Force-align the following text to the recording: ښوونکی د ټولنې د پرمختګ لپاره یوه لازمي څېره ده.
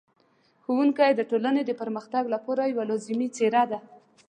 ښوونکی 0.63 1.11
د 1.15 1.21
ټولنې 1.29 1.61
د 1.65 1.71
پرمختګ 1.81 2.23
لپاره 2.33 2.63
یوه 2.71 2.83
لازمي 2.89 3.27
څېره 3.35 3.63
ده. 3.71 3.79